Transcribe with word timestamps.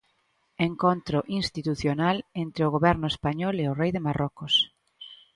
Encontro 0.67 1.19
institucional 1.39 2.17
entre 2.43 2.61
o 2.67 2.73
Goberno 2.75 3.05
español 3.13 3.55
e 3.63 3.65
o 3.71 3.77
rei 3.81 3.91
de 3.93 4.03
Marrocos. 4.07 4.53